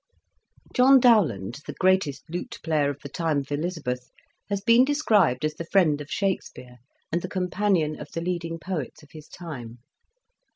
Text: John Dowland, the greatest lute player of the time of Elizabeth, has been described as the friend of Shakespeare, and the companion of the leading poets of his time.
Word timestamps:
John 0.73 0.99
Dowland, 0.99 1.61
the 1.67 1.73
greatest 1.75 2.23
lute 2.27 2.57
player 2.63 2.89
of 2.89 2.97
the 3.03 3.07
time 3.07 3.37
of 3.41 3.51
Elizabeth, 3.51 4.09
has 4.49 4.59
been 4.59 4.83
described 4.83 5.45
as 5.45 5.53
the 5.53 5.63
friend 5.63 6.01
of 6.01 6.09
Shakespeare, 6.09 6.77
and 7.11 7.21
the 7.21 7.29
companion 7.29 7.99
of 7.99 8.07
the 8.11 8.21
leading 8.21 8.57
poets 8.57 9.03
of 9.03 9.11
his 9.11 9.27
time. 9.27 9.77